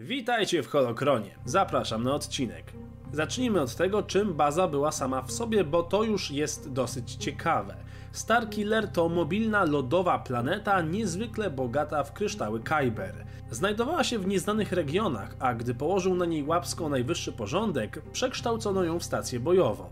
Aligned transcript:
Witajcie 0.00 0.62
w 0.62 0.68
Holokronie. 0.68 1.30
Zapraszam 1.44 2.04
na 2.04 2.14
odcinek. 2.14 2.72
Zacznijmy 3.12 3.60
od 3.60 3.74
tego, 3.74 4.02
czym 4.02 4.34
baza 4.34 4.68
była 4.68 4.92
sama 4.92 5.22
w 5.22 5.32
sobie, 5.32 5.64
bo 5.64 5.82
to 5.82 6.04
już 6.04 6.30
jest 6.30 6.72
dosyć 6.72 7.14
ciekawe. 7.14 7.76
Starkiller 8.12 8.88
to 8.88 9.08
mobilna 9.08 9.64
lodowa 9.64 10.18
planeta 10.18 10.80
niezwykle 10.82 11.50
bogata 11.50 12.04
w 12.04 12.12
kryształy 12.12 12.60
Kyber. 12.60 13.24
Znajdowała 13.50 14.04
się 14.04 14.18
w 14.18 14.26
nieznanych 14.26 14.72
regionach, 14.72 15.36
a 15.38 15.54
gdy 15.54 15.74
położył 15.74 16.14
na 16.14 16.26
niej 16.26 16.44
łapsko 16.44 16.88
najwyższy 16.88 17.32
porządek, 17.32 18.02
przekształcono 18.12 18.84
ją 18.84 18.98
w 18.98 19.04
stację 19.04 19.40
bojową. 19.40 19.86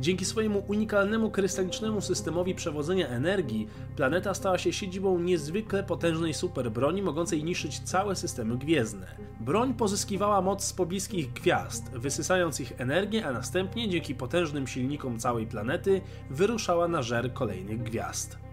Dzięki 0.00 0.24
swojemu 0.24 0.64
unikalnemu 0.68 1.30
krystalicznemu 1.30 2.00
systemowi 2.00 2.54
przewodzenia 2.54 3.08
energii, 3.08 3.68
planeta 3.96 4.34
stała 4.34 4.58
się 4.58 4.72
siedzibą 4.72 5.18
niezwykle 5.18 5.82
potężnej 5.82 6.34
superbroni 6.34 7.02
mogącej 7.02 7.44
niszczyć 7.44 7.80
całe 7.80 8.16
systemy 8.16 8.58
gwiezdne. 8.58 9.06
Broń 9.40 9.74
pozyskiwała 9.74 10.42
moc 10.42 10.64
z 10.64 10.72
pobliskich 10.72 11.32
gwiazd, 11.32 11.90
wysysając 11.92 12.60
ich 12.60 12.80
energię, 12.80 13.26
a 13.26 13.32
następnie 13.32 13.88
dzięki 13.88 14.14
potężnym 14.14 14.66
silnikom 14.66 15.18
całej 15.18 15.46
planety 15.46 16.00
wyruszała 16.30 16.88
na 16.88 17.02
żer 17.02 17.32
kolejnych 17.32 17.82
gwiazd. 17.82 18.47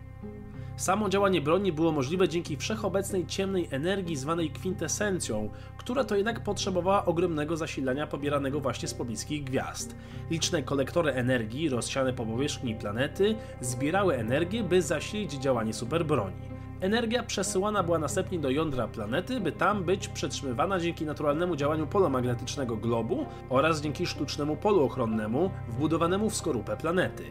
Samo 0.78 1.10
działanie 1.10 1.42
broni 1.42 1.72
było 1.72 1.92
możliwe 1.92 2.30
dzięki 2.30 2.58
wszechobecnej 2.58 3.26
ciemnej 3.26 3.68
energii 3.72 4.16
zwanej 4.16 4.50
kwintesencją, 4.50 5.50
która 5.78 6.04
to 6.04 6.16
jednak 6.16 6.44
potrzebowała 6.44 7.06
ogromnego 7.06 7.58
zasilania 7.58 8.08
pobieranego 8.08 8.60
właśnie 8.60 8.88
z 8.88 8.94
pobliskich 8.94 9.44
gwiazd. 9.44 9.96
Liczne 10.32 10.64
kolektory 10.64 11.12
energii 11.12 11.70
rozsiane 11.70 12.14
po 12.14 12.26
powierzchni 12.26 12.76
planety 12.76 13.36
zbierały 13.62 14.16
energię, 14.16 14.64
by 14.64 14.82
zasilić 14.82 15.34
działanie 15.34 15.74
superbroni. 15.74 16.56
Energia 16.82 17.24
przesyłana 17.24 17.84
była 17.84 18.00
następnie 18.00 18.40
do 18.40 18.50
jądra 18.50 18.88
planety, 18.88 19.40
by 19.40 19.52
tam 19.52 19.84
być 19.84 20.08
przetrzymywana 20.08 20.80
dzięki 20.80 21.06
naturalnemu 21.06 21.56
działaniu 21.56 21.88
polu 21.88 22.10
magnetycznego 22.10 22.78
globu 22.78 23.26
oraz 23.50 23.82
dzięki 23.82 24.06
sztucznemu 24.06 24.56
polu 24.56 24.84
ochronnemu 24.84 25.52
wbudowanemu 25.70 26.30
w 26.30 26.36
skorupę 26.36 26.78
planety. 26.78 27.24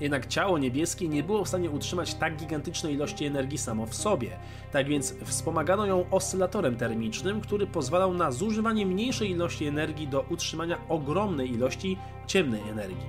Jednak 0.00 0.26
ciało 0.26 0.58
niebieskie 0.58 1.08
nie 1.08 1.22
było 1.22 1.44
w 1.44 1.48
stanie 1.48 1.70
utrzymać 1.70 2.14
tak 2.14 2.36
gigantycznej 2.36 2.94
ilości 2.94 3.24
energii 3.24 3.58
samo 3.58 3.86
w 3.86 3.94
sobie, 3.94 4.30
tak 4.72 4.88
więc 4.88 5.14
wspomagano 5.24 5.86
ją 5.86 6.04
oscylatorem 6.10 6.76
termicznym, 6.76 7.40
który 7.40 7.66
pozwalał 7.66 8.14
na 8.14 8.32
zużywanie 8.32 8.86
mniejszej 8.86 9.30
ilości 9.30 9.64
energii 9.64 10.08
do 10.08 10.24
utrzymania 10.30 10.78
ogromnej 10.88 11.52
ilości 11.52 11.96
ciemnej 12.26 12.60
energii. 12.70 13.06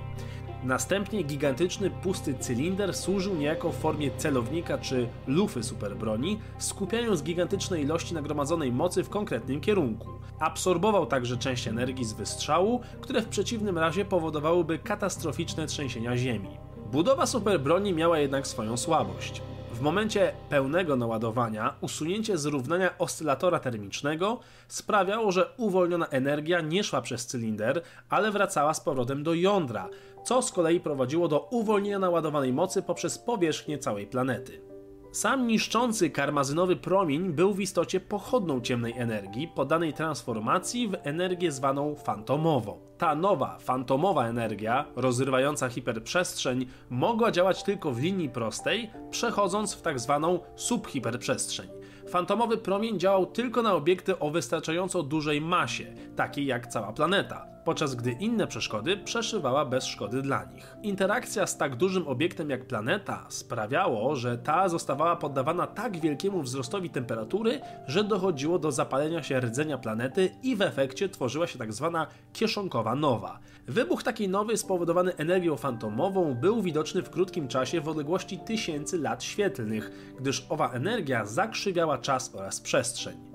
Następnie 0.64 1.22
gigantyczny 1.22 1.90
pusty 1.90 2.34
cylinder 2.34 2.94
służył 2.94 3.34
niejako 3.34 3.72
w 3.72 3.76
formie 3.76 4.10
celownika 4.16 4.78
czy 4.78 5.08
lufy 5.26 5.62
superbroni, 5.62 6.38
skupiając 6.58 7.22
gigantyczne 7.22 7.80
ilości 7.80 8.14
nagromadzonej 8.14 8.72
mocy 8.72 9.04
w 9.04 9.08
konkretnym 9.08 9.60
kierunku. 9.60 10.08
Absorbował 10.40 11.06
także 11.06 11.36
część 11.36 11.68
energii 11.68 12.04
z 12.04 12.12
wystrzału, 12.12 12.80
które 13.00 13.22
w 13.22 13.28
przeciwnym 13.28 13.78
razie 13.78 14.04
powodowałyby 14.04 14.78
katastroficzne 14.78 15.66
trzęsienia 15.66 16.16
Ziemi. 16.16 16.63
Budowa 16.94 17.26
superbroni 17.26 17.92
miała 17.92 18.18
jednak 18.18 18.46
swoją 18.46 18.76
słabość. 18.76 19.42
W 19.72 19.80
momencie 19.80 20.32
pełnego 20.48 20.96
naładowania 20.96 21.74
usunięcie 21.80 22.38
zrównania 22.38 22.98
oscylatora 22.98 23.58
termicznego 23.58 24.40
sprawiało, 24.68 25.32
że 25.32 25.50
uwolniona 25.56 26.06
energia 26.06 26.60
nie 26.60 26.84
szła 26.84 27.02
przez 27.02 27.26
cylinder, 27.26 27.82
ale 28.08 28.30
wracała 28.32 28.74
z 28.74 28.80
powrotem 28.80 29.22
do 29.22 29.34
jądra, 29.34 29.88
co 30.24 30.42
z 30.42 30.52
kolei 30.52 30.80
prowadziło 30.80 31.28
do 31.28 31.48
uwolnienia 31.50 31.98
naładowanej 31.98 32.52
mocy 32.52 32.82
poprzez 32.82 33.18
powierzchnię 33.18 33.78
całej 33.78 34.06
planety. 34.06 34.73
Sam 35.14 35.46
niszczący 35.46 36.10
karmazynowy 36.10 36.76
promień 36.76 37.32
był 37.32 37.54
w 37.54 37.60
istocie 37.60 38.00
pochodną 38.00 38.60
ciemnej 38.60 38.92
energii, 38.96 39.48
poddanej 39.48 39.92
transformacji 39.92 40.88
w 40.88 40.96
energię 41.02 41.52
zwaną 41.52 41.94
fantomową. 41.94 42.78
Ta 42.98 43.14
nowa, 43.14 43.58
fantomowa 43.58 44.26
energia, 44.26 44.84
rozrywająca 44.96 45.68
hiperprzestrzeń, 45.68 46.66
mogła 46.90 47.30
działać 47.30 47.62
tylko 47.62 47.92
w 47.92 48.00
linii 48.00 48.28
prostej, 48.28 48.90
przechodząc 49.10 49.74
w 49.74 49.82
tak 49.82 50.00
zwaną 50.00 50.40
subhiperprzestrzeń. 50.56 51.68
Fantomowy 52.08 52.56
promień 52.56 52.98
działał 52.98 53.26
tylko 53.26 53.62
na 53.62 53.74
obiekty 53.74 54.18
o 54.18 54.30
wystarczająco 54.30 55.02
dużej 55.02 55.40
masie, 55.40 55.94
takiej 56.16 56.46
jak 56.46 56.66
cała 56.66 56.92
planeta 56.92 57.53
podczas 57.64 57.94
gdy 57.94 58.12
inne 58.12 58.46
przeszkody 58.46 58.96
przeszywała 58.96 59.64
bez 59.64 59.84
szkody 59.84 60.22
dla 60.22 60.44
nich. 60.44 60.76
Interakcja 60.82 61.46
z 61.46 61.56
tak 61.56 61.76
dużym 61.76 62.08
obiektem 62.08 62.50
jak 62.50 62.66
planeta 62.66 63.26
sprawiało, 63.28 64.16
że 64.16 64.38
ta 64.38 64.68
zostawała 64.68 65.16
poddawana 65.16 65.66
tak 65.66 66.00
wielkiemu 66.00 66.42
wzrostowi 66.42 66.90
temperatury, 66.90 67.60
że 67.86 68.04
dochodziło 68.04 68.58
do 68.58 68.72
zapalenia 68.72 69.22
się 69.22 69.40
rdzenia 69.40 69.78
planety 69.78 70.30
i 70.42 70.56
w 70.56 70.62
efekcie 70.62 71.08
tworzyła 71.08 71.46
się 71.46 71.58
tak 71.58 71.72
zwana 71.72 72.06
kieszonkowa 72.32 72.94
nowa. 72.94 73.38
Wybuch 73.66 74.02
takiej 74.02 74.28
nowy 74.28 74.56
spowodowany 74.56 75.16
energią 75.16 75.56
fantomową 75.56 76.34
był 76.34 76.62
widoczny 76.62 77.02
w 77.02 77.10
krótkim 77.10 77.48
czasie 77.48 77.80
w 77.80 77.88
odległości 77.88 78.38
tysięcy 78.38 78.98
lat 78.98 79.22
świetlnych, 79.22 80.14
gdyż 80.20 80.46
owa 80.48 80.72
energia 80.72 81.26
zakrzywiała 81.26 81.98
czas 81.98 82.34
oraz 82.34 82.60
przestrzeń. 82.60 83.33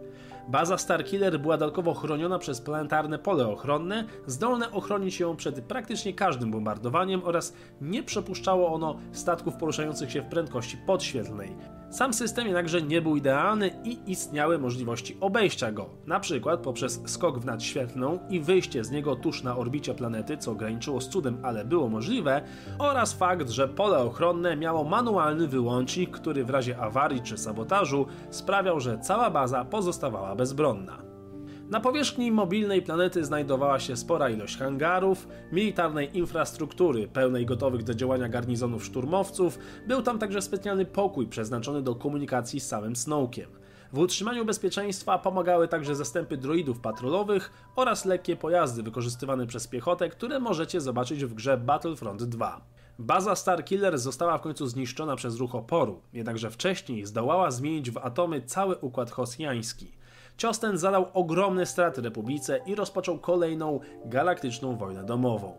Baza 0.50 0.78
Starkiller 0.78 1.40
była 1.40 1.58
dodatkowo 1.58 1.94
chroniona 1.94 2.40
przez 2.40 2.62
planetarne 2.62 3.20
pole 3.20 3.48
ochronne, 3.48 4.06
zdolne 4.26 4.72
ochronić 4.72 5.20
ją 5.20 5.36
przed 5.36 5.62
praktycznie 5.62 6.14
każdym 6.14 6.52
bombardowaniem 6.52 7.24
oraz 7.24 7.54
nie 7.82 8.04
przepuszczało 8.04 8.74
ono 8.74 9.00
statków 9.12 9.56
poruszających 9.56 10.12
się 10.12 10.22
w 10.22 10.30
prędkości 10.30 10.78
podświetlnej. 10.78 11.56
Sam 11.92 12.14
system 12.14 12.46
jednakże 12.46 12.82
nie 12.82 13.02
był 13.02 13.16
idealny 13.16 13.72
i 13.84 14.12
istniały 14.12 14.60
możliwości 14.60 15.18
obejścia 15.22 15.72
go, 15.72 15.90
na 16.08 16.20
przykład 16.20 16.60
poprzez 16.60 17.02
skok 17.06 17.40
w 17.40 17.46
nadświetlną 17.46 18.20
i 18.30 18.40
wyjście 18.40 18.84
z 18.84 18.92
niego 18.92 19.16
tuż 19.16 19.44
na 19.44 19.58
orbicie 19.58 19.94
planety, 19.94 20.38
co 20.38 20.56
graniczyło 20.56 21.02
z 21.02 21.10
cudem, 21.10 21.38
ale 21.44 21.66
było 21.66 21.90
możliwe, 21.90 22.42
oraz 22.80 23.14
fakt, 23.14 23.50
że 23.50 23.68
pole 23.68 24.00
ochronne 24.00 24.56
miało 24.56 24.84
manualny 24.84 25.48
wyłącznik, 25.48 26.12
który 26.12 26.46
w 26.46 26.50
razie 26.50 26.78
awarii 26.78 27.22
czy 27.22 27.38
sabotażu 27.38 28.06
sprawiał, 28.30 28.80
że 28.80 29.00
cała 29.00 29.30
baza 29.30 29.66
pozostawała 29.66 30.36
bezbronna. 30.36 31.19
Na 31.70 31.80
powierzchni 31.80 32.32
mobilnej 32.32 32.82
planety 32.82 33.26
znajdowała 33.26 33.80
się 33.80 33.98
spora 33.98 34.30
ilość 34.30 34.58
hangarów, 34.58 35.28
militarnej 35.52 36.18
infrastruktury 36.18 37.08
pełnej 37.08 37.46
gotowych 37.46 37.84
do 37.84 37.94
działania 37.94 38.30
garnizonów 38.30 38.86
szturmowców, 38.86 39.60
był 39.88 40.02
tam 40.02 40.20
także 40.20 40.42
specjalny 40.42 40.86
pokój 40.86 41.28
przeznaczony 41.28 41.82
do 41.82 41.96
komunikacji 41.96 42.60
z 42.60 42.68
samym 42.68 42.96
Snowkiem. 42.96 43.50
W 43.94 44.00
utrzymaniu 44.00 44.46
bezpieczeństwa 44.46 45.20
pomagały 45.20 45.68
także 45.68 45.96
zastępy 45.96 46.38
droidów 46.38 46.80
patrolowych 46.80 47.52
oraz 47.76 48.06
lekkie 48.06 48.36
pojazdy 48.36 48.84
wykorzystywane 48.84 49.48
przez 49.48 49.68
piechotę, 49.68 50.10
które 50.10 50.40
możecie 50.40 50.82
zobaczyć 50.82 51.26
w 51.26 51.34
grze 51.34 51.58
Battlefront 51.58 52.24
2. 52.24 52.62
Baza 53.00 53.36
Starkiller 53.36 54.00
została 54.00 54.38
w 54.38 54.42
końcu 54.42 54.68
zniszczona 54.68 55.16
przez 55.16 55.38
ruch 55.38 55.56
oporu, 55.56 56.02
jednakże 56.14 56.50
wcześniej 56.50 57.06
zdołała 57.06 57.52
zmienić 57.52 57.92
w 57.92 57.98
atomy 57.98 58.42
cały 58.42 58.76
układ 58.78 59.12
hosjański. 59.12 59.99
Cios 60.40 60.60
ten 60.60 60.78
zadał 60.78 61.06
ogromne 61.14 61.66
straty 61.66 62.02
Republice 62.02 62.60
i 62.66 62.76
rozpoczął 62.76 63.20
kolejną 63.20 63.80
galaktyczną 64.06 64.78
wojnę 64.78 65.04
domową. 65.04 65.54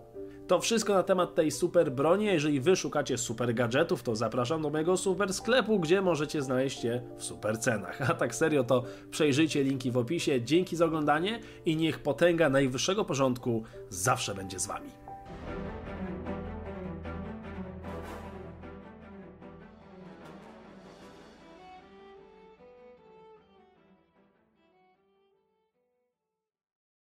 To 0.46 0.60
wszystko 0.60 0.94
na 0.94 1.02
temat 1.02 1.34
tej 1.34 1.50
super 1.50 1.92
broni. 1.92 2.24
Jeżeli 2.24 2.60
wy 2.60 2.76
szukacie 2.76 3.18
super 3.18 3.54
gadżetów, 3.54 4.02
to 4.02 4.16
zapraszam 4.16 4.62
do 4.62 4.70
mojego 4.70 4.96
super 4.96 5.34
sklepu, 5.34 5.80
gdzie 5.80 6.02
możecie 6.02 6.42
znaleźć 6.42 6.84
je 6.84 7.02
w 7.16 7.24
super 7.24 7.58
cenach. 7.58 8.10
A 8.10 8.14
tak 8.14 8.34
serio, 8.34 8.64
to 8.64 8.82
przejrzyjcie 9.10 9.64
linki 9.64 9.90
w 9.90 9.96
opisie. 9.96 10.42
Dzięki 10.42 10.76
za 10.76 10.84
oglądanie 10.84 11.40
i 11.66 11.76
niech 11.76 11.98
potęga 11.98 12.48
najwyższego 12.48 13.04
porządku 13.04 13.62
zawsze 13.88 14.34
będzie 14.34 14.58
z 14.58 14.66
wami. 14.66 15.09